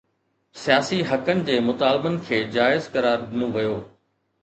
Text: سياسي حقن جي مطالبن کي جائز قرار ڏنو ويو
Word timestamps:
سياسي 0.61 0.99
حقن 1.09 1.45
جي 1.51 1.59
مطالبن 1.69 2.19
کي 2.25 2.43
جائز 2.59 2.91
قرار 2.97 3.25
ڏنو 3.31 3.55
ويو 3.57 3.81